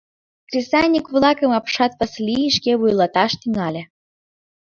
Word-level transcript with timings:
Кресаньык-влакым 0.49 1.51
апшат 1.59 1.91
Васлий 1.99 2.49
шке 2.55 2.71
вуйлаташ 2.79 3.31
тӱҥале. 3.41 3.83